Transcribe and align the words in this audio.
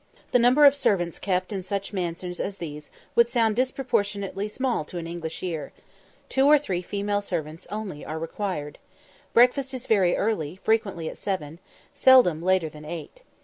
The 0.31 0.39
number 0.39 0.65
of 0.65 0.75
servants 0.75 1.19
kept 1.19 1.53
in 1.53 1.61
such 1.61 1.93
mansions 1.93 2.39
as 2.39 2.57
these 2.57 2.89
would 3.13 3.27
sound 3.27 3.55
disproportionately 3.55 4.47
small 4.47 4.83
to 4.85 4.97
an 4.97 5.05
English 5.05 5.43
ear. 5.43 5.73
Two 6.27 6.47
or 6.47 6.57
three 6.57 6.81
female 6.81 7.21
servants 7.21 7.67
only 7.69 8.03
are 8.03 8.17
required. 8.17 8.79
Breakfast 9.31 9.75
is 9.75 9.85
very 9.85 10.17
early, 10.17 10.55
frequently 10.63 11.07
at 11.07 11.19
seven, 11.19 11.59
seldom 11.93 12.41
later 12.41 12.67
than 12.67 12.83
eight. 12.83 13.21